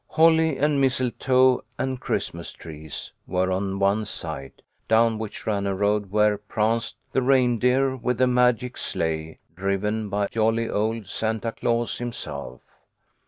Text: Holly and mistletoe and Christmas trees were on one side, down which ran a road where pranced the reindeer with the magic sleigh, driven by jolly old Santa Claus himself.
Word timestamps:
Holly 0.09 0.57
and 0.57 0.81
mistletoe 0.81 1.63
and 1.77 1.99
Christmas 1.99 2.53
trees 2.53 3.13
were 3.27 3.51
on 3.51 3.77
one 3.77 4.05
side, 4.05 4.63
down 4.87 5.19
which 5.19 5.45
ran 5.45 5.67
a 5.67 5.75
road 5.75 6.09
where 6.09 6.39
pranced 6.39 6.95
the 7.11 7.21
reindeer 7.21 7.95
with 7.95 8.17
the 8.17 8.25
magic 8.25 8.77
sleigh, 8.77 9.37
driven 9.55 10.09
by 10.09 10.25
jolly 10.25 10.67
old 10.67 11.05
Santa 11.05 11.51
Claus 11.51 11.99
himself. 11.99 12.61